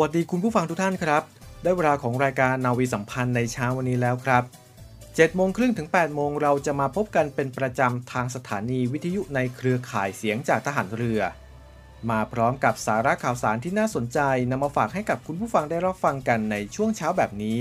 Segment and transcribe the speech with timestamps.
[0.00, 1.22] วัสดีคุณผู้ฟังทุกท่านครับ
[1.62, 4.42] ได้เวลาของรายการนาวีสัมพันธ์ในเช้าวันนี้แล้วครับ
[4.90, 11.20] 7โมงครึ่งถึง8โมงเราจะมาพบกันเป็นประจำทางสถานีวิทยุในเครือข่ายเสียงจากทหารเรือ
[12.10, 14.18] มาพร้อมกับสาระข่าวสารที่น่าสนใจ
[14.50, 17.58] นำมาฝากให้กับคุณผู้ฟังได้รับฟังกันในช่วงเช้าแบบนี้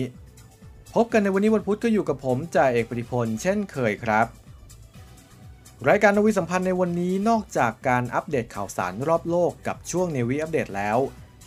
[0.95, 4.27] พบกันในวันนี้วันพุธก็อยู่กับผมจ่าเอกปฏิพลเช่นเคยครับ
[5.87, 10.99] รายการนาวีสัมพันธ์ในวันนี้นอกจากการอัปเดตข่าวสารรอบโลกกับช่วงเนวีอัปเดตแล้ว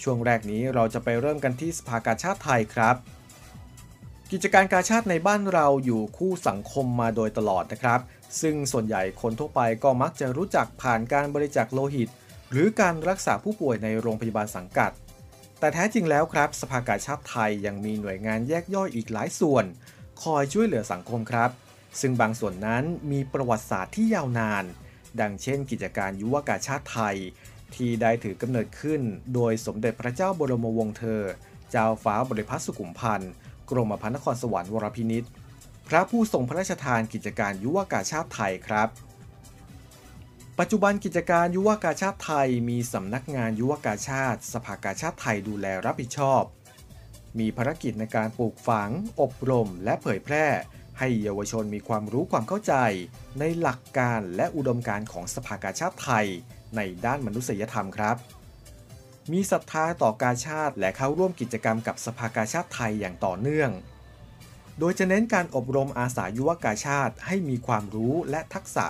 [0.03, 2.97] ช่วงแรกนี้เราจะไปเริ่มกันที่สภากาชาติไทยครับ
[4.33, 8.01] กิจการกาชาติในบ้านเราอยู่คู่สังคมมาโดยตลอดนะครับ
[8.41, 12.09] ซึ่งส่วนใหญ่คนทั่วไปก็มักจะรู้จักผ่านการบริจาคโลหิต
[12.51, 14.91] หรือการรักษาผู้ป่วยในโรงพยาบาลสังกัด
[15.59, 19.65] แต่แท้จริงแล้วครับ สภากาชาติไทยยังมีหน่วยงานแยกย่อยอีกหลายส่วน
[20.23, 21.51] คอยช่วยเหลือสังคมครับ
[22.01, 24.65] ซึ่งบางส่วนนั้นมีประวัติศาสตร์ที่ยาวนาน
[25.21, 27.17] ดังเช่น กิจการยุวกาชาติไทย
[27.75, 29.01] ที่ได้ถือกำเนิดขึ้น
[29.35, 31.23] โดยสมเด็จพระเจ้าบรมวงศ์เธอ
[31.71, 33.33] เจ้าฟ้าบริพัตรสุขุมพันธ์
[33.71, 35.31] กรมพระนครสวรรค์วรพินิษฐ์
[35.89, 38.89] พระผู้ทรงพระราชทานกิจการยุวกาชาติไทยครับ
[40.59, 46.43] ปัจจุบันกิจการยุวกาชาติไทยมีสำนักงานยุวกาชาติ สภากาชาติไทยดูแลรับผิดชอบ
[47.39, 48.91] มีภารกิจในการปลูกฝัง
[49.21, 50.47] อบรม และเผยแพร่
[50.99, 52.75] ให้เยาวชนมีความรู้ความเข้าใจ
[53.39, 56.27] ในหลักการและอุดมการณ์ของสภากาชาติไทย
[56.77, 58.17] ในด้านมนุษยธรรมครับ
[59.33, 63.71] มีศรัทธาต่อกาชาติและเข้าร่วมกิจกรรมกับสภากาชาติไทยอย่างต่อเนื่อง
[64.79, 68.87] โดยจะเน้นการอบรมอาสายุวกาชาติให้มีความรู้และทักษะ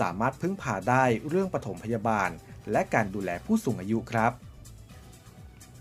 [0.00, 2.30] สามารถพึ่งพาได้เรื่องปฐมพยาบาล
[2.72, 4.32] และการดูแลผู้สูงอายุครับ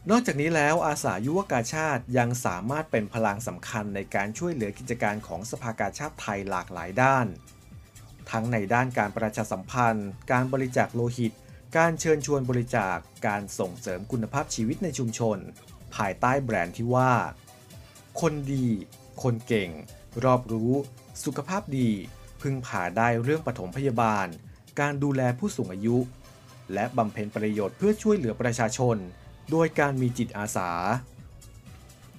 [0.09, 7.27] นอกจากนี้แล้วอาสายุวกาชาติยังสามารถเป็นพลังสำคัญในการช่วยเหลือกิจการของสภากาชาติไทยหลากหลายด้าน
[8.31, 11.33] ทั้งในด้านการประชาสัมพันธ์ การบริจาคโลหิต
[11.77, 15.37] การเชิญชวนบริจาค การส่งเสริมคุณภาพชีวิตในชุมชน
[15.95, 17.11] ภายใต้แบรนด์ที่ว่า
[18.21, 18.67] คนดี
[19.23, 19.69] คนเก่ง
[20.23, 20.71] รอบรู้
[21.23, 21.89] สุขภาพดี
[22.41, 24.27] พึ่งพาได้เรื่องปฐมพยาบาล
[24.79, 25.97] การดูแลผู้สูงอายุ
[26.73, 28.97] และบำเพ็ญประโยชน์เพื่อช่วยเหลือประชาชน
[29.51, 30.71] โดยการมีจิตอาสา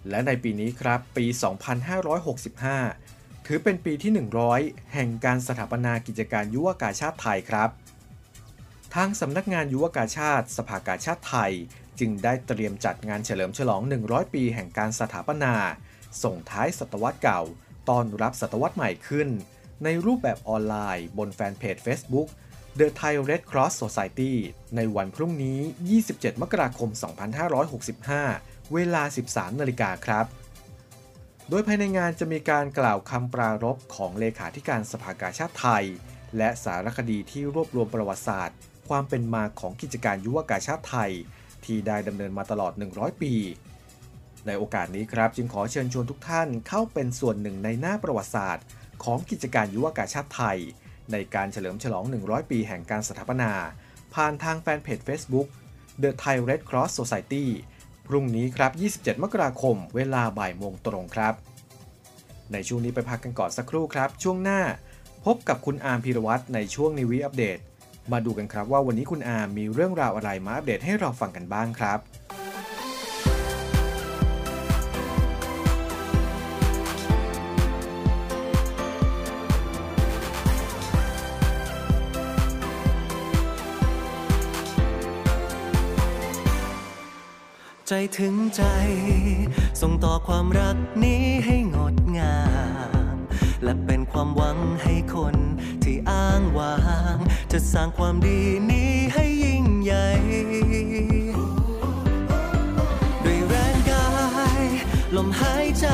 [0.08, 1.26] และในปีนี้ครับ ปี
[2.28, 3.17] 2565
[3.50, 4.12] ถือเป็นปีที่
[4.52, 7.70] 100 แห่งการสถาปนากิจการยุวกาชาติไทยครับ
[8.94, 11.52] ทางสำนักงานยุวกาชาติ สภากาชาติไทย
[11.98, 15.54] จึงได้เตรียมจัดงานเฉลิมฉลอง 100 ปีแห่งการสถาปนา
[16.22, 17.42] ส่งท้ายศตวรรษเก่า
[17.88, 19.28] ต้อนรับศตวรรษใหม่ขึ้น
[19.84, 22.28] ในรูปแบบออนไลน์ บนแฟนเพจ Facebook
[22.78, 24.32] The Thai Red Cross Society
[24.76, 25.58] ในวันพรุ่งนี้
[26.00, 26.90] 27 มกราคม
[28.16, 30.26] 2565 เวลา 13 นาฬิกาครับ
[31.50, 35.84] โดยภายในงานจะมีการกล่าวคำปรารภของเลขาธิการสภากาชาติไทย
[36.36, 38.56] และสารคดีที่รวบรวมประวัติศาสตร์
[38.88, 41.12] ความเป็นมาของกิจการยุวกาชาติไทย
[41.64, 43.34] ที่ได้ดำเนินมาตลอด 100 ปี
[44.46, 48.64] ในโอกาสนี้ครับจึงขอเชิญชวนทุกท่านเข้าเป็นส่วนหนึ่งในหน้าประวัติศาสตร์
[49.04, 50.58] ของกิจการยุวกาชาติไทย
[51.12, 53.52] ในการเฉลิมฉลอง 100 ปีแห่งการสถาปนา
[54.14, 55.48] ผ่านทางแฟนเพจ Facebook
[56.02, 57.46] The Thai Red Cross Society
[58.06, 61.34] พรุ่งนี้ครับ 27 มกราคม เวลาบ่ายโมงตรงครับ
[62.52, 64.60] ในช่วงนี้ไปพักกันก่อนสักครู่ครับ ช่วงหน้า
[65.24, 67.58] พบกับคุณอาร์มพีรวัตรในช่วงนิวีอัปเดต
[68.12, 71.98] มาดูกันครับว่าวันนี้คุณอาร์มมีเรื่องราวอะไรมาอัปเดตให้เราฟังกันบ้างครับ
[87.92, 88.62] ใจถึงใจ
[89.80, 92.38] ส่งต่อความรักนี้ให้งดงา
[93.14, 93.16] ม
[93.64, 95.36] และเป็นความหวังให้คน
[95.84, 96.76] ที่อ้างว้า
[97.14, 97.16] ง
[97.52, 98.40] จะสร้างความดี
[98.70, 100.08] นี้ให้ยิ่งใหญ่
[103.24, 104.08] ด้วยแรงกา
[104.62, 104.64] ย
[105.16, 105.88] ลมหายใจ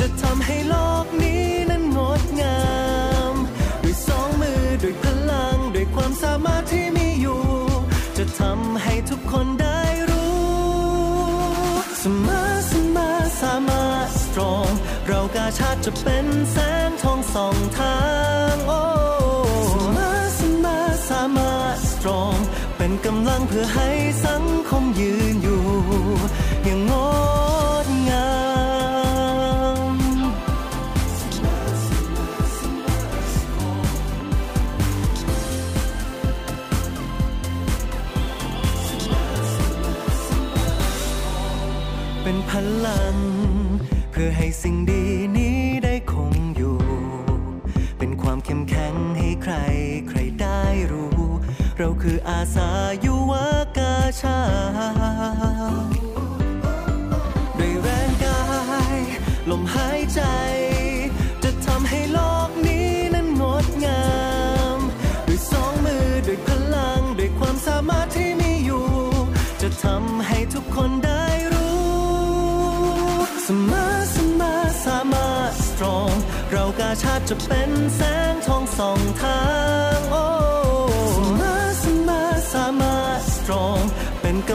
[0.00, 0.74] จะทำให้โล
[1.04, 2.62] กนี้นั้นงดงา
[3.32, 3.34] ม
[3.82, 7.42] ด้วยสองมือด้วยพลัง ด้วยความสามารถที่มีอยู่
[8.16, 9.57] จะทำให้ทุกคน
[14.38, 14.72] รถ strong
[15.08, 16.56] เรากาชาติจะเป็นแส
[16.88, 17.98] งทองสองทา
[18.52, 18.80] งโอ้
[19.96, 22.38] มาสมาสามารถ strong
[22.76, 23.90] เป็นกำลังเพื่อให้
[24.26, 25.37] สังคมยืน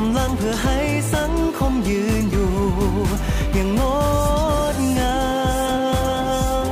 [0.05, 0.79] ำลังเพื่อให้
[1.13, 2.51] สังคมยืนอยู่
[3.53, 3.81] อย่างง
[4.75, 5.17] ดงา
[6.67, 6.69] ม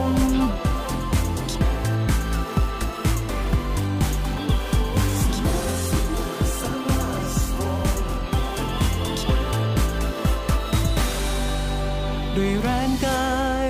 [12.35, 13.35] ด้วยแรงกา
[13.67, 13.69] ย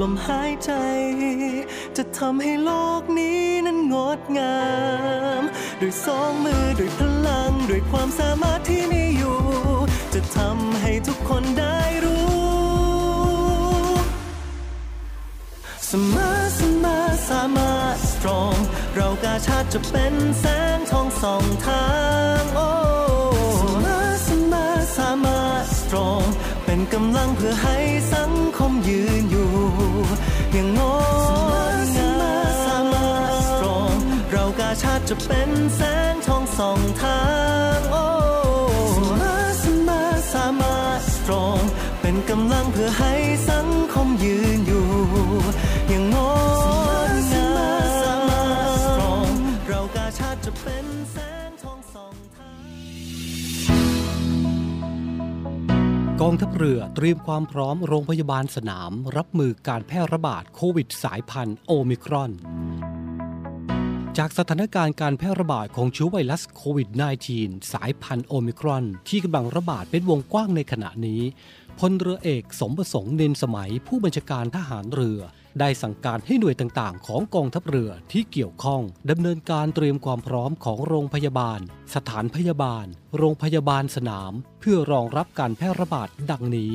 [0.00, 0.70] ลมหายใจ
[1.96, 2.70] จะทำให้โล
[3.00, 4.60] กนี้นั้นงดงา
[5.40, 5.42] ม
[5.80, 12.22] ด้วยสองมือด้วยพลัง ด้วยความสามารถำให้ทุกคนได้รู้
[15.86, 18.56] เสมอเสมอสามารถ strong
[18.94, 20.44] เรากาชาติจะเป็นแส
[20.76, 21.86] งทองสองทา
[22.40, 22.70] งโอ้
[23.58, 26.24] เสมอเสมอสามารถ strong
[26.64, 27.78] เป็นกำลังเพื่อให้
[28.14, 29.52] สังคมยืนอยู่
[30.52, 30.80] อย่างง
[31.74, 33.96] ดงามสามารถ strong
[34.30, 35.80] เรากาชาติจะเป็นแส
[36.12, 37.20] งทองสองทา
[37.50, 37.51] ง
[42.30, 43.14] กำลังเพื่อให้
[43.50, 44.86] สังคมยืนอยู่
[45.88, 46.16] อย่างง
[47.10, 48.44] ดงา
[49.32, 49.36] ม
[49.66, 51.16] เรากาชาติจะเป็นแส
[51.48, 52.58] งทองสองทาง
[56.20, 62.32] กองทัพเรือเตรียมความพร้อมโรงพยาบาลสนาม รับมือการแพร่ระบาดโควิดสายพันธุ์โอมิครอน
[64.18, 66.88] จากสถานการณ์การแพร่ระบาดของเชื้อไวรัสโควิด
[67.30, 71.22] -19 สายพันธุ์โอมิครอน ที่กำลังระบาดเป็นวงกว้างในขณะนี้
[71.86, 75.20] พลเรือเอกสมประสงค์เนินสมัยผู้บัญชาการทหารเรือ
[75.60, 81.60] ได้สั่งการให้หน่วยต่างๆ ของกองทัพเรือที่เกี่ยวข้องดำเนินการเตรียมความพร้อมของโรงพยาบาล
[81.94, 82.86] สถานพยาบาล
[83.16, 86.72] โรงพยาบาลสนาม เพื่อรองรับการแพร่ระบาดดังนี้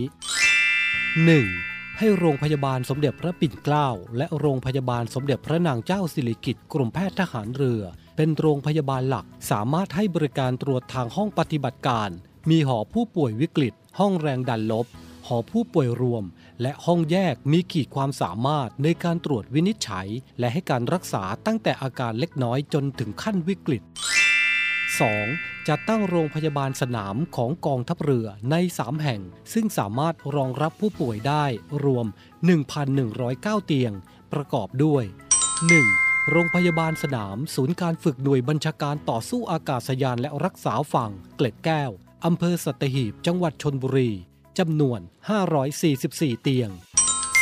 [1.18, 1.98] 1.
[1.98, 7.82] ให้โรงพยาบาลสมเด็จพระปิ่นเกล้า และโรงพยาบาลสมเด็จพระนางเจ้าสิริกิติ์กรมแพทย์ทหารเรือ
[8.16, 12.12] เป็นโรงพยาบาลหลักสามารถให้บริการตรวจทางห้องปฏิบัติการ
[12.50, 14.88] มีหอผู้ป่วยวิกฤต ห้องแรงดันลบ
[15.26, 16.24] หอผู้ป่วยรวม
[16.62, 20.08] และห้องแยกมีขีดความสามารถในการตรวจวินิจฉัย
[20.40, 23.84] และให้การรักษาตั้งแต่อาการเล็กน้อยจนถึงขั้นวิกฤต
[24.96, 25.68] 2.
[25.68, 29.22] จัดตั้งโรงพยาบาลสนามของกองทัพเรือใน 3 แห่ง
[29.54, 31.46] ซึ่งสามารถรองรับผู้ป่วยได้
[31.84, 32.06] รวม
[32.88, 33.94] 1,109 เตียง
[34.34, 35.04] ประกอบด้วย
[35.68, 36.32] 1.
[36.32, 41.92] โรงพยาบาลสนาม ศูนย์การฝึกหน่วยบัญชาการต่อสู้อากาศยานและรักษาฝั่ง เกล็ดแก้ว
[42.26, 44.10] อำเภอสัตหีบจังหวัดชนบุรี
[44.60, 45.00] จำนวน
[45.72, 46.70] 544 เตียง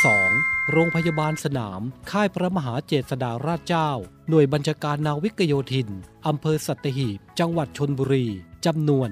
[0.00, 0.70] 2.
[0.72, 1.80] โรงพยาบาลสนาม
[2.10, 3.90] ค่ายพระมหาเจษฎาราชเจ้า
[4.28, 5.88] หน่วยบัญชาการนาวิกโยธิน
[6.26, 8.26] อำเภอสัตหีบ จังหวัดชนบุรี
[8.66, 9.08] จำนวน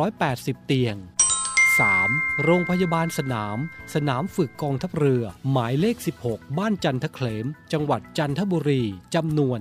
[0.00, 0.96] 180 เตียง
[1.70, 2.42] 3.
[2.44, 3.58] โรงพยาบาลสนาม
[3.94, 8.82] สนามฝึกกองทัพเรือ หมายเลข 16 บ้านจันทเคลม จังหวัดจันทบุรี
[9.14, 9.60] จำนวน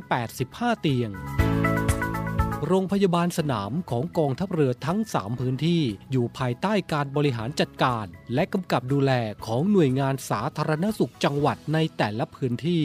[0.00, 1.12] 385 เตียง
[2.74, 9.12] โรงพยาบาลสนามของกองทัพเรือทั้ง 3 พื้นที่อยู่ภายใต้การบริหารจัดการ และกำกับดูแล
[9.46, 12.84] ของหน่วยงานสาธารณสุขจังหวัดในแต่ละพื้นที่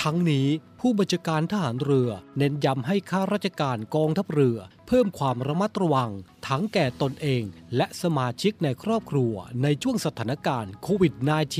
[0.00, 0.46] ทั้งนี้
[0.80, 6.10] ผู้บัญชาการทหารเรือ เน้นย้ำให้ข้าราชการกองทัพเรือ เพิ่มความระมัดระวัง
[6.46, 7.42] ทั้งแก่ตนเอง
[7.76, 11.14] และสมาชิกในครอบครัวในช่วงสถานการณ์โควิด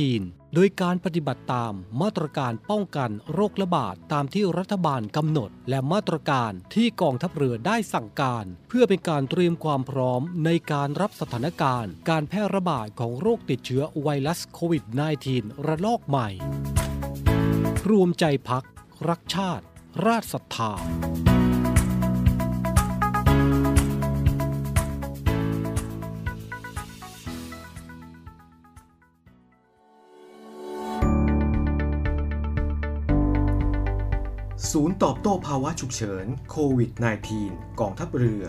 [0.04, 1.72] -19 โดยการปฏิบัติตาม
[2.02, 14.84] มาตรการป้องกันโรคระบาดตามที่รัฐบาลกำหนด และมาตรการที่กองทัพเรือได้สั่งการ เพื่อเป็นการเตรียมความพร้อมในการรับสถานการณ์ การแพร่ระบาดของโรคติดเชื้อไวรัสโควิด
[15.26, 16.28] -19 ระลอกใหม่
[17.90, 18.64] รวมใจพัก
[19.08, 19.64] รักชาติ
[20.06, 20.72] ราชศรัทธา
[34.72, 36.90] ศูนย์ตอบโต้ภาวะฉุกเฉินโควิด
[37.34, 38.44] -19 กองทัพเรือ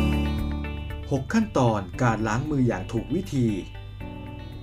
[0.00, 3.46] 6 ขั้นตอนการล้างมืออย่างถูกวิธี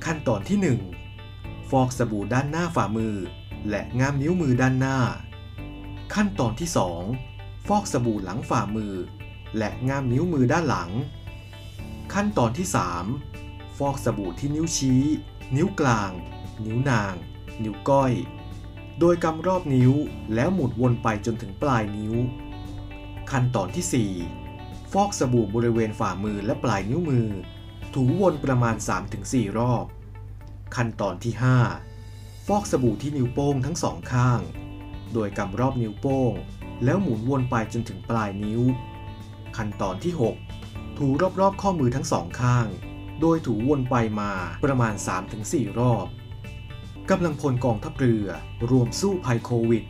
[0.06, 0.76] ขั้นตอนที่
[1.22, 3.16] 1 ฟอกสบู่ด้านหน้าฝ่ามือ
[3.70, 5.00] และง่ามนิ้วมือด้านหน้า
[6.14, 6.70] ขั้นตอนที่
[7.18, 8.94] 2 ฟอกสบู่หลังฝ่ามือ
[9.58, 10.92] และง่ามนิ้วมือด้านหลัง
[12.14, 12.68] ขั้นตอนที่
[13.22, 15.04] 3 ฟอกสบู่ที่นิ้วชี้
[15.56, 16.12] นิ้วกลาง
[16.66, 17.14] นิ้วนาง
[17.64, 18.14] นิ้วก้อย
[19.04, 19.92] โดยกำรอบนิ้ว
[20.36, 22.14] แล้วหมุนวนไปจนถึงปลายนิ้ว
[23.32, 24.08] ขั้นตอนที่
[24.50, 27.28] 4 ฟอกสบู่บริเวณฝ่ามือและปลายนิ้วมือ
[27.94, 28.76] ถูวนประมาณ
[29.18, 29.86] 3-4 รอบ
[30.76, 31.34] ขั้นตอนที่
[31.90, 34.40] 5 ฟอกสบู่ที่นิ้วโป้งทั้งสองข้าง
[35.14, 36.34] โดยกำรอบนิ้วโป้ง
[36.84, 38.62] แล้วหมุนวนไปจนถึงปลายนิ้ว
[39.58, 40.14] ขั้นตอนที่
[40.56, 41.08] 6 ถู
[41.40, 42.68] รอบๆข้อมือทั้งสองข้าง
[43.22, 44.32] โดยถูวนไปมา
[44.64, 44.94] ประมาณ
[45.38, 46.08] 3-4 รอบ
[47.10, 48.26] กำลังพลกองทัพเรือ
[48.70, 49.84] รวมสู้ภัยโควิด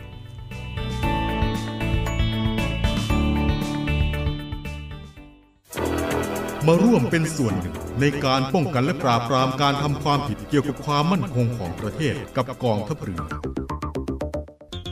[6.68, 13.22] มาร่วมเป็นส่วนหนึ่งในการป้องกันและปราบปรามการทำความผิดเกี่ยวกับความมั่นคงของประเทศกับกองทัพเรือ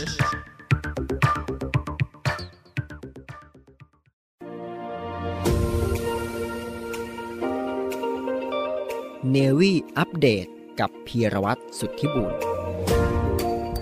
[9.38, 10.46] Navy อัปเดต
[10.79, 12.32] กับพีรวัตรสุทธิบูรณ์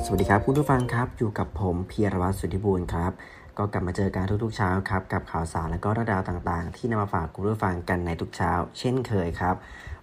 [0.05, 3.12] สวัสดีครับคุณผู้ฟังครับ อยู่กับผมพีรวัตรสุทธิบูรณ์ครับ
[3.57, 9.55] ก็กลับมาเจอกันทุกๆเช้าครับ กับข่าวสารและก็เรื่องราวต่างๆ ที่นำมาฝากคุณผู้ฟังกันในทุกเช้า เช่นเคยครับ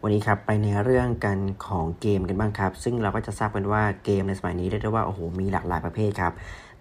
[0.02, 6.32] วันนี้ครับไปในเรื่องกันของเกมกันบ้างครับ ซึ่งเราก็จะทราบกันว่าเกมในสมัยนี้เรียกได้ว่าโอ้โหมีหลากหลายประเภทครับ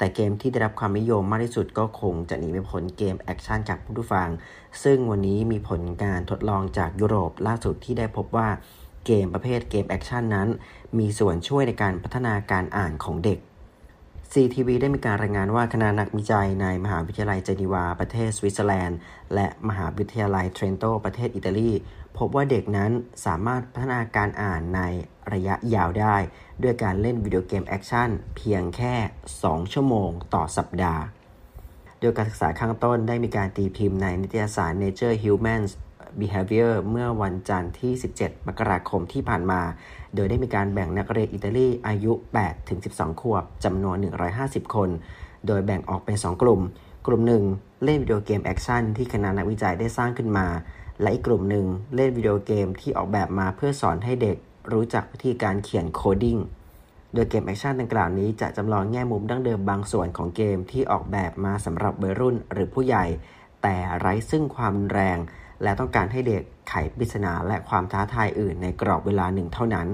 [0.01, 4.29] แต่เกมที่ได้รับความนิยมมากที่สุดก็คงจะหนีไม่พ้นเกมแอคชั่นครับคุณผู้ฟัง
[4.84, 8.50] ซึ่งวันนี้มีผลการทดลองจากยุโรปล่าสุดที่ได้พบว่า
[9.05, 10.48] เกมประเภทเกมแอคชั่นนั้น
[11.00, 13.39] มีส่วนช่วยในการพัฒนาการอ่านของเด็ก
[14.31, 18.98] CTV ได้มีการรายงานว่าคณะนักวิจัยในมหาวิทยาลัยเจนีวาประเทศสวิตเซอร์แลนด์
[19.34, 21.72] และมหาวิทยาลัยเทรนโตประเทศอิตาลี
[22.17, 22.91] พบว่าเด็กนั้น
[23.25, 24.81] สามารถพัฒนาการอ่านใน
[25.33, 26.15] ระยะยาวได้
[26.63, 28.95] ด้วยการเล่นวิดีโอเกมแอคชั่นเพียงแค่
[29.35, 31.03] 2 ชั่วโมงต่อสัปดาห์
[31.99, 35.71] โดยการศึกษาข้างต้นได้มีการตีพิมพ์ในนิตยสาร Nature Human
[36.19, 39.61] Behaviour เมื่อวันจันทร์ที่ 17 มกราคมที่ผ่านมา
[40.15, 42.13] โดยได้มีการแบ่งนักเรียนอิตาลีอายุ
[42.67, 43.97] 8-12 ขวบจำนวน
[44.35, 44.89] 150 คน
[45.47, 46.61] โดยแบ่งออกเป็น 2 กลุ่ม
[47.07, 47.43] กลุ่มหนึ่ง
[47.83, 50.47] เล่นวิดีโอเกมแอคชั่นที่คณะนักวิจัยได้สร้างขึ้นมา
[51.01, 51.65] และอีกกลุ่มหนึ่ง
[51.96, 54.38] เล่นวิดีโอเกมที่ออกแบบมาเพื่อสอนให้เด็ก
[54.72, 56.38] รู้จักวิธีการเขียน coding
[57.13, 63.05] โดยเกมแอคชั่นดังกล่าวนี้จะจำลองแง่มุมดั้งเดิมบางส่วนของเกมที่ออกแบบมาสำหรับวัยรุ่นหรือผู้ใหญ่
[63.63, 65.17] แต่ไร้ซึ่งความรุนแรง
[65.63, 69.88] และต้องการให้เด็กไขปริศนาและความท้าทายอื่นในกรอบเวลาหนึ่งเท่านั้น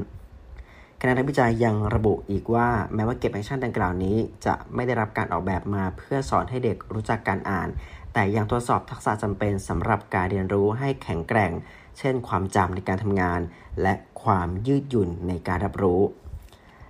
[1.01, 7.69] คณะนักวิจัยยังระบุอีกว่าแม้ว่าเกมแอคชั่นดังกล่าวนี้ จะไม่ได้รับการออกแบบมาเพื่อสอนให้เด็กรู้จักการอ่าน
[8.13, 11.51] แต่ยังทดสอบทักษะจำเป็นสำหรับการเรียนรู้ให้แข็งแกร่ง
[11.97, 13.39] เช่น ความจำในการทำงาน
[13.81, 16.01] และความยืดหยุ่นในการรับรู้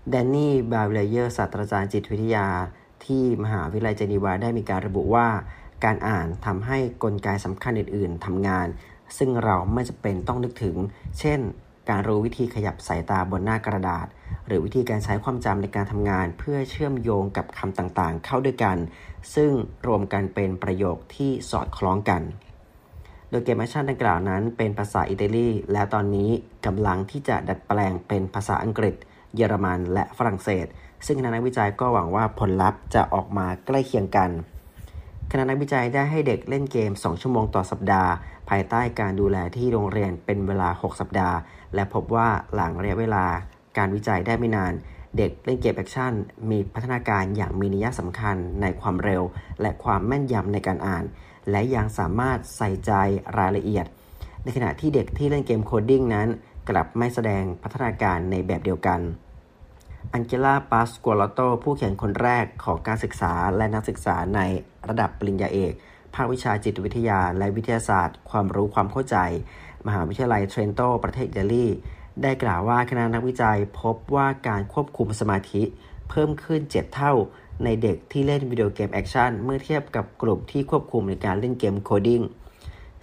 [0.10, 2.48] แดนนี่ บาวิเลเยอร์ศาสตราจารย์จิตวิทยา
[3.06, 5.28] ที่มหาวิทยาลัยเจนีวาได้มีการระบุว่า
[5.84, 8.68] การอ่านทำให้กลไกสำคัญอื่น ๆทำงาน
[9.18, 10.76] ซึ่งเราไม่จำเป็นต้องนึกถึง
[11.20, 11.40] เช่น
[11.90, 14.08] การรู้วิธีขยับสายตาบนหน้ากระดาษ
[14.48, 18.78] หรือวิธีการใช้ความจำในการทำงาน เพื่อเชื่อมโยงกับคำต่างๆ เข้าด้วยกัน
[19.36, 19.52] ซึ่ง
[19.88, 22.22] รวมกันเป็นประโยคที่สอดคล้องกัน
[23.30, 26.30] โดยเกมแอคชั่นดังกล่าวนั้นเป็นภาษาอิตาลี และตอนนี้
[26.66, 28.96] กำลังที่จะดัดแปลงเป็นภาษาอังกฤษ
[29.36, 30.66] เยอรมัน และฝรั่งเศส
[31.06, 34.30] ซึ่งคณะนักวิจัยก็หวังว่าผลลัพธ์จะออกมาใกล้เคียงกัน
[35.32, 38.12] คณะนักวิจัยได้ให้เด็กเล่นเกม 2 ชั่วโมงต่อสัปดาห์
[38.50, 41.38] ภายใต้การดูแลที่โรงเรียนเป็นเวลา 6 สัปดาห์
[41.76, 43.26] และพบว่าหลังระยะเวลา
[43.78, 44.74] การวิจัยได้ไม่นาน
[45.18, 46.14] เด็กเล่นเกมแอคชั่น
[46.50, 49.24] มีพัฒนาการอย่างมีนัยสำคัญในความเร็ว
[49.62, 51.04] และความแม่นยำในการอ่าน
[51.52, 52.92] และยังสามารถใส่ใจ
[53.38, 53.86] รายละเอียด
[54.44, 56.28] ในขณะที่เด็กที่เล่นเกม coding นั้น
[56.70, 59.00] กลับไม่แสดงพัฒนาการในแบบเดียวกัน
[60.14, 64.40] อังเจล่าปาสกัวลโตผู้เขียนคนแรกของการศึกษาและนักศึกษาใน
[64.90, 65.74] ระดับปริญญาเอก
[66.16, 69.18] ภาควิชาจิตวิทยาและวิทยาศาสตร์ ความรู้ความเข้าใจ
[69.88, 71.66] มหาวิทยาลัยเทรนโต ประเทศอิตาลี
[72.22, 75.64] ได้กล่าวว่าคณะนักวิจัยพบว่าการควบคุมสมาธิ
[76.10, 77.14] เพิ่มขึ้น 7 เท่า
[77.64, 82.22] ในเด็กที่เล่นวิดีโอเกมแอคชั่นเมื่อเทียบกับกลุ่มที่ควบคุมในการเล่นเกม coding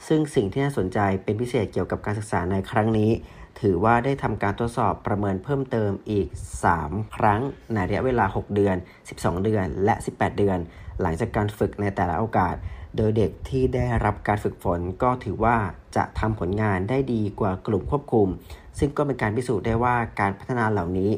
[0.07, 3.11] ซึ่งสิ่งที่น่าสนใจเป็นพิเศษเกี่ยวกับการศึกษาในครั้งนี้
[3.61, 6.29] ถือว่าได้ทำการทดสอบประเมินเพิ่มเติมอีก
[6.73, 7.41] 3 ครั้ง
[7.73, 8.77] ในระยะเวลา 6 เดือน
[9.11, 10.59] 12 เดือน และ 18 เดือน
[11.01, 12.55] หลังจากการฝึกในแต่ละโอกาส
[12.97, 15.57] โดยเด็กที่ได้รับการฝึกฝนก็ถือว่า
[15.97, 18.29] จะทำผลงานได้ดีกว่ากลุ่มควบคุม
[18.79, 21.11] ซึ่งก็เป็นการพิสูจน์ได้ว่าการพัฒนาเหล่านี้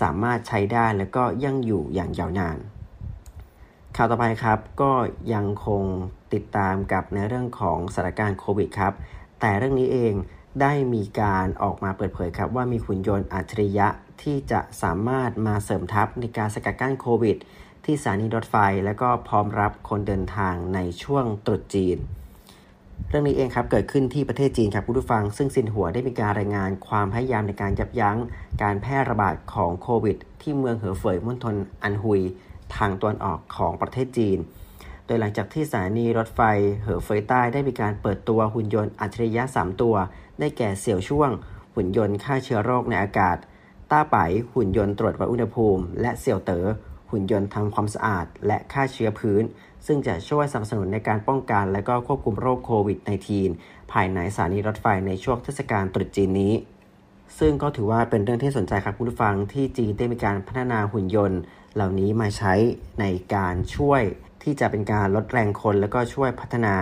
[0.00, 2.58] สามารถใช้ได้และก็ยั่งอยู่อย่างยาวนาน
[3.96, 4.92] ข่าวต่อไปครับก็
[5.34, 5.84] ยังคง
[6.34, 8.92] ติดตามกับในเรื่องของสถานการณ์โควิดครับ
[9.40, 10.12] แต่เรื่องนี้เอง
[10.60, 13.88] ได้มีการออกมาเปิดเผยครับว่ามีหุ่นยนต์อัจฉริยะ
[14.22, 17.36] ที่จะสามารถมาเสริมทัพในการสกัดกั้นโควิด
[17.84, 21.98] ที่สถานีรถไฟ และก็พร้อมรับคนเดินทางในช่วงตรุษจีน
[23.08, 28.18] เรื่องนี้เองครับเกิดขึ้นที่ประเทศจีนครับผู้ฟัง ซึ่งซินหัวได้มีการรายงานความพยายามในการยับยั้ง
[28.62, 32.20] การแพร่ระบาดของโควิด ที่เมืองเหอเฟยมณฑลอันฮุย
[32.76, 34.38] ทางตะวันออกของประเทศจีน
[35.06, 36.40] โดยหลังจากที่สถานีรถไฟ
[36.82, 39.94] เหอเฟยใต้ได้มีการเปิดตัวหุ่นยนต์อัจฉริยะ 3 ตัว
[40.40, 41.30] ได้แก่เสี่ยวช่วง
[41.74, 43.36] หุ่นยนต์ฆ่าเชื้อโรคในอากาศ
[43.90, 44.16] ต้าไป
[44.54, 46.66] หุ่นยนต์ตรวจวัดอุณหภูมิ และเสี่ยวเตอ๋อ
[47.10, 49.42] หุ่นยนต์ทำความสะอาด และฆ่าเชื้อพื้น
[49.86, 52.98] ซึ่งจะช่วยสนับสนุนในการป้องกันและก็ควบคุมโรคโควิด
[53.44, 56.54] -19 ภายในสถานีรถไฟในช่วงเทศกาลตรุษจีนนี้
[57.38, 61.40] ซึ่งก็ถือว่าเป็นเรื่องที่สนใจครับคุณผู้ฟังที่จีนได้มีการพัฒนาหุ่นยนต์
[61.74, 62.54] เหล่านี้มาใช้
[63.00, 64.02] ในการช่วย
[64.42, 66.74] ที่จะเป็นการลดแรงคนแล้วก็ช่วยพัฒนา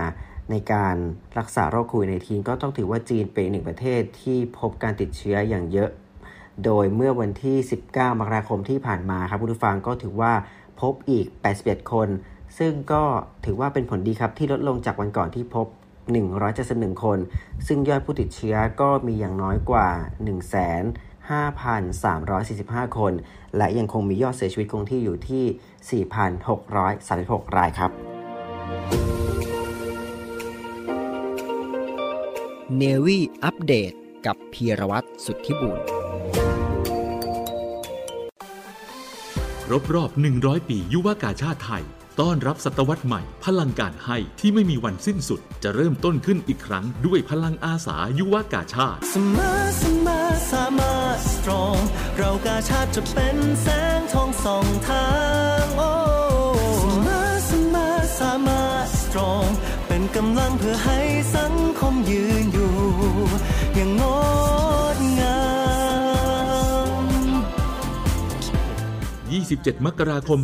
[0.53, 0.95] ในการ
[1.37, 5.89] รักษาโรคโควิดในทีก็ต้องถือว่าจีนเป็นหนึ่งประเทศที่พบการติดเชื้ออย่างเยอะ
[6.65, 7.57] โดยเมื่อวันที่
[7.87, 10.33] 19 มกราคมที่ผ่านมาครับคุณผู้ฟังก็ถือว่า
[10.81, 11.25] พบอีก
[11.59, 12.07] 81 คน
[12.57, 13.03] ซึ่งก็
[13.45, 15.67] ถือว่าเป็นผลดีครับที่ลดลงจากวันก่อนที่พบ
[16.35, 17.17] 171 คน
[17.67, 19.89] ซึ่งยอดผู้ติดเชื้อก็มีอย่างน้อยกว่า
[22.83, 23.13] 1,5,345 คน
[23.57, 27.91] และยังคงมียอดเสียชีวิตคงที่อยู่ที่ 4,636 รายครับ
[32.77, 33.93] เนวี่อัปเดต
[34.25, 35.79] กับพีรวัตรสุทธิบุญ
[39.63, 41.83] ครบรอบ 100 ปียุวกาชาติไทย
[42.19, 50.19] ต้อนรับศตวรรษใหม่ พลังการให้ที่ไม่มีวันสิ้นสุด จะเริ่มต้นขึ้นอีกครั้งด้วยพลังอาสายุวกาชาติเสมอเสมอ
[50.51, 51.79] สามารถ strong
[52.17, 55.07] เรากาชาติจะเป็นแสงทองส่องทา
[55.63, 55.91] งโอ้
[56.79, 59.47] เสมอเสมอสามารถ strong
[59.87, 60.99] เป็นกำลังเพื่อให้
[69.51, 70.39] 27 มกราคม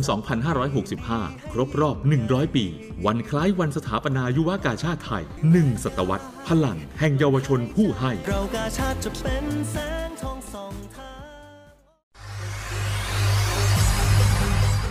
[0.74, 2.64] 2565 ครบรอบ 100 ปี
[3.06, 9.99] วันคล้ายวันสถาปนายุวกาชาติไทย 1 ศตวรรษ พลังแห่งเยาวชนผู้ให้เรากาชาติจะเป็นแสง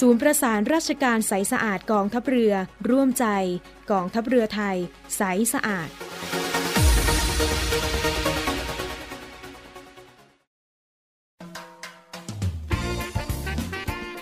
[0.00, 2.54] ศูนย์ประสานราชการใสสะอาดกองทัพเรือ
[2.90, 3.26] ร่วมใจ
[3.90, 4.76] กองทัพเรือไทย
[5.16, 5.88] ใสสะอาด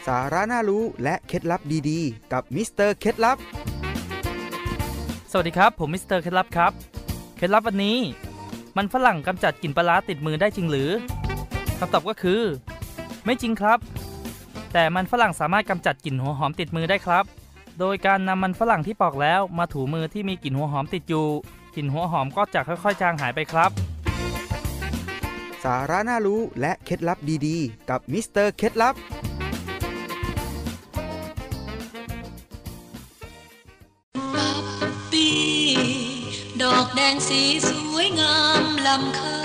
[0.06, 3.38] สาระน่ารู้และเคล็ดลับดีๆ กับมิสเตอร์เคล็ดลับ
[5.30, 6.72] สวัสดีครับ ผมมิสเตอร์เคล็ดลับครับ
[7.36, 7.98] เคล็ดลับวันนี้
[8.76, 10.90] มันฝรั่งกำจัดกลิ่นปลาร้าติดมือได้จริงหรือ
[11.78, 12.42] คำตอบก็คือ
[13.24, 13.78] ไม่จริงครับ
[14.72, 17.24] แต่มันฝรั่งสามารถกำจัดกลิ่นหัวหอมติดมือได้ครับ
[17.78, 21.26] โดยการนำมันฝรั่งที่ปอกแล้วมาถูมือที่มีกลิ่นหัวหอมติดอยู่
[21.76, 23.70] กลิ่นหัวหอมก็จะค่อยๆ จางหายไปครับ
[25.64, 28.94] สาระน่ารู้และเคล็ดลับดีๆ กับมิสเตอร์เคล็ดลับ
[35.12, 35.28] ปี
[36.62, 39.36] ดอกแดงสีสวยงามล้ำค่า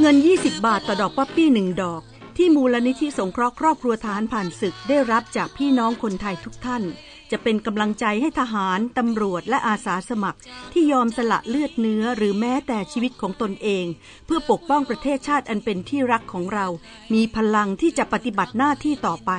[0.00, 2.02] เงิน 20 บาทต่อดอกป๊อปปี้หนึ่งดอก
[2.42, 6.82] ที่มูลนิธิสงเคราะห์ครอบครัวทหารผ่านศึกได้รับจากพี่น้องคนไทยทุกท่าน
[7.30, 10.40] จะเป็นกำลังใจให้ทหาร ตำรวจและอาสาสมัคร
[10.72, 13.84] ที่ยอมสละเลือดเนื้อหรือแม้แต่ชีวิตของตนเอง
[14.26, 16.66] เพื่อปกป้องประเทศชาติอันเป็นที่รักของเรา
[17.14, 19.30] มีพลังที่จะปฏิบัติหน้าที่ต่อไป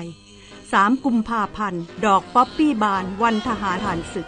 [0.50, 4.28] 3 กุมภาพันธ์ ดอกป๊อปปี้บาน วันทหารผ่านศึก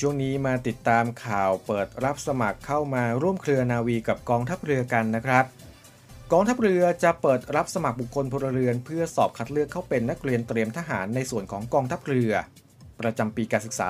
[0.00, 5.44] ช่วงนี้มาติดตามข่าวเปิดรับสมัครเข้ามาร่วมเครือนาวีกับกองทัพเรือกันนะครับ
[6.32, 12.32] กองทัพเรือจะเปิดรับสมัครบุคคลพลเรือนเพื่อสอบคัดเลือกเข้าเป็นนักเรียนเตรียมทหารในส่วนของกองทัพเรือ
[13.00, 13.86] ประจำปีการศึกษา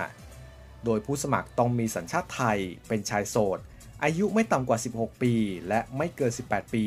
[0.00, 3.58] 2565 โดยผู้สมัครต้องมีสัญชาติไทย เป็นชายโสด
[4.04, 5.34] อายุไม่ต่ำกว่า 16 ปี
[5.68, 6.86] และไม่เกิน 18 ปี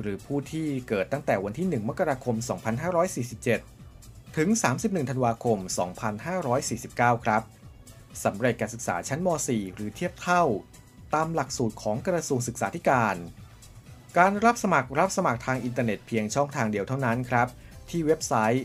[0.00, 2.36] หรือผู้ที่เกิดตั้งแต่วันที่ 1 มกราคม
[3.10, 3.77] 2547
[4.42, 5.58] ถึง 31 ธันวาคม
[6.22, 7.42] 2549 ครับ
[8.24, 10.42] สำเร็จการศึกษาชั้นม .4 หรือเทียบเท่า
[11.14, 13.16] ตามหลักสูตรของกระทรวงศึกษาธิการ
[14.18, 17.48] การรับสมัครรับสมัครทางอินเทอร์เน็ตเพียงช่องทางเดียวเท่านั้นครับ
[17.90, 18.64] ที่เว็บไซต์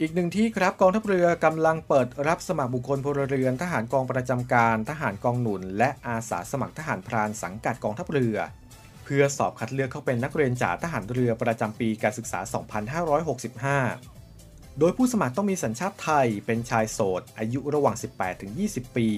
[0.00, 8.36] อีกหนึ่งที่ครับกองทัพเรือกำลังเปิดรับสมัครบุคคลพลเรือน ทหารกองประจำการ ทหารกองหนุน และอาสาสมัครทหารพรานสังกัดกองทัพเรือ
[9.04, 14.19] เพื่อสอบคัดเลือกเข้าเป็นนักเรียนจ่าทหารเรือประจำปีการศึกษา 2565
[14.82, 17.96] โดยผู้สมัครต้องมีสัญชาติไทย เป็นชายโสด อายุระหว่าง
[18.46, 19.08] 18-20 ปี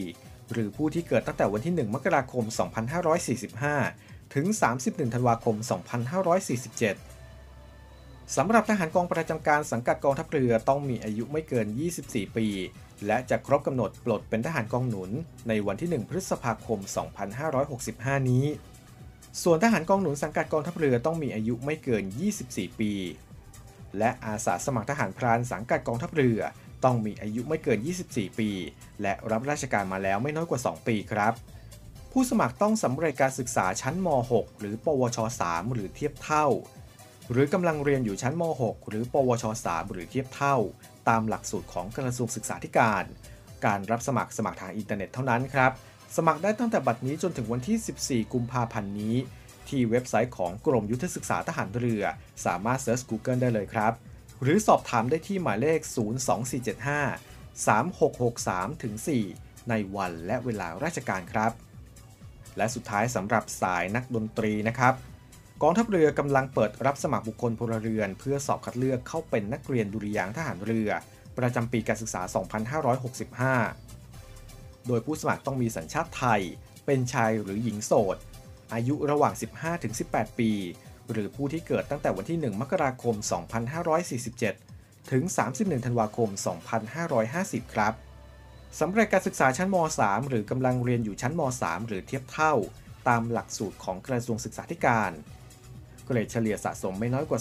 [0.52, 2.44] หรือผู้ที่เกิดตั้งแต่วันที่ 1 มกราคม
[3.78, 4.46] 2545 ถึง
[4.80, 5.56] 31 ธันวาคม
[7.56, 11.66] 2547 สำหรับทหารกองประจำการสังกัดกองทัพเรือต้องมีอายุไม่เกิน
[12.02, 12.46] 24 ปี
[13.06, 15.10] และจะครบกำหนดปลดเป็นทหารกองหนุน
[15.48, 16.78] ในวันที่ 1 พฤษภาคม
[17.54, 18.44] 2565 นี้
[19.42, 22.04] ส่วนทหารกองหนุนสังกัดกองทัพเรือต้องมีอายุไม่เกิน
[22.42, 22.92] 24 ปี
[23.98, 26.40] และอาสาสมัครทหารพรานสังกัดกองทัพเรือ
[26.84, 27.78] ต้องมีอายุไม่เกิน
[28.08, 28.50] 24 ปี
[29.02, 31.32] และรับราชการมาแล้วไม่น้อยกว่า 2 ปีครับ
[32.12, 36.46] ผู้สมัครต้องสำเร็จการศึกษาชั้นม .6 หรือ ปวช 3 หรือเทียบเท่า
[37.30, 40.56] หรือกำลังเรียนอยู่ชั้นม .6 หรือ ปวช 3 หรือเทียบเท่า
[41.08, 43.04] ตามหลักสูตรของกระทรวงศึกษาธิการ
[43.64, 45.72] การรับสมัครสมัครทางอินเทอร์เน็ตเท่านั้นครับ
[46.16, 49.16] สมัครได้ตั้งแต่บัดนี้จนถึงวันที่ 14 กุมภาพันธ์นี้
[49.68, 52.02] ที่เว็บไซต์ของกรมยุทธศึกษาทหารเรือ
[52.46, 53.92] สามารถเซิร์ช Google ได้เลยครับ
[54.42, 55.80] หรือสอบถามได้ที่หมายเลข
[56.56, 58.94] 02475 3663ถึง
[59.32, 61.52] 4ในวันและเวลาราชการครับ
[62.56, 64.94] และสุดท้ายสำหรับสายนักดนตรีนะครับ
[65.62, 70.90] กองทัพเรือกำลังเปิดรับสมัครบุคคลพลเรือน เพื่อสอบคัดเลือกเข้าเป็นนักเรียนดุริยางทหารเรือ
[71.38, 72.22] ประจำปีการศึกษา
[73.54, 76.40] 2565 โดยผู้สมัครต้องมีสัญชาติไทย
[76.86, 78.16] เป็นชายหรือหญิงโสด
[78.72, 79.34] อายุระหว่าง
[79.86, 80.50] 15-18 ปี
[81.10, 83.14] หรือผู้ที่เกิดตั้งแต่วันที่ 1 มกราคม
[84.12, 85.22] 2547 ถึง
[85.54, 86.28] 31 ธันวาคม
[87.02, 87.94] 2550 ครับ
[88.80, 92.54] สำเร็จการศึกษาชั้นม .3 หรือกำลังเรียนอยู่ชั้นม .3 หรือเทียบเท่า
[93.08, 95.10] ตามหลักสูตรของกระทรวงศึกษาธิการ
[96.06, 97.40] เกรดเฉลี่ยสะสมไม่น้อยกว่า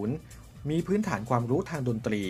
[0.00, 2.22] 2.0 มีพื้นฐานความรู้ทางดนตรี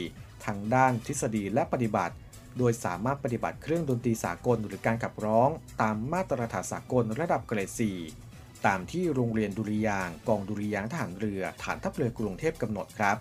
[0.44, 2.14] ทางด้านทฤษฎีและปฏิบัติ
[2.58, 5.48] โดยสามารถปฏิบัติเครื่องดนตรีสากลหรือการขับร้อง
[5.82, 8.23] ตามมาตรฐานสากลระดับเกรด 4
[8.66, 13.16] ตามที่โรงเรียนดุริยางกองดุริยางทหารเรือฐานทัพเรือกรุงเทพกำหนดครับ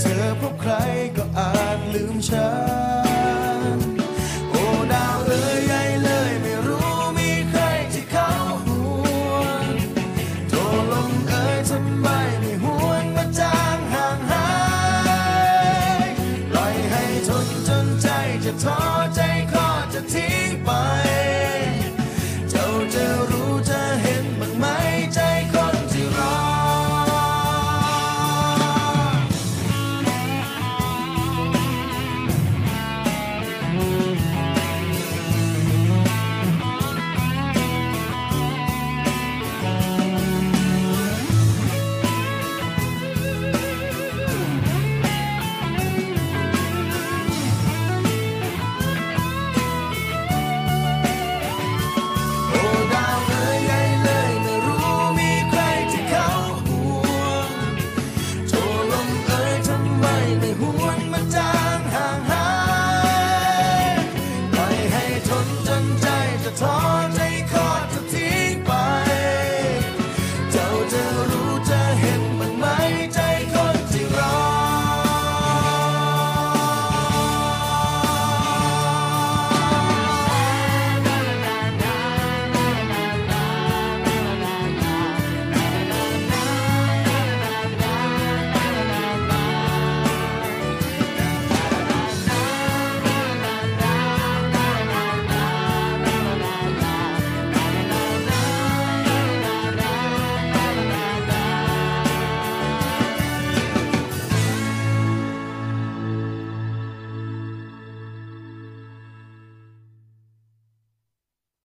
[0.00, 0.72] เพื่อเธอพบใคร
[1.16, 2.48] ก็อาจลืมฉั
[3.04, 3.05] น